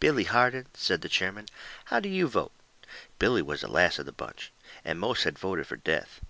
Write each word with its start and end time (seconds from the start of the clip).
"Billy 0.00 0.24
Harden," 0.24 0.66
says 0.72 1.00
the 1.00 1.10
chairman, 1.10 1.44
"how 1.84 2.00
do 2.00 2.08
you 2.08 2.26
vote?" 2.26 2.52
Billy 3.18 3.42
was 3.42 3.60
the 3.60 3.68
last 3.70 3.98
of 3.98 4.06
the 4.06 4.12
bunch. 4.12 4.50
And 4.82 4.98
most 4.98 5.24
had 5.24 5.38
voted 5.38 5.66
fur 5.66 5.76
death. 5.76 6.22